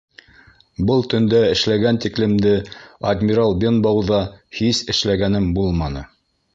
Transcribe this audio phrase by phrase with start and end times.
[0.91, 2.55] Был төндә эшләгән тиклемде
[3.13, 4.21] «Адмирал Бенбоу»ҙа
[4.61, 6.09] һис эшләгәнем булманы.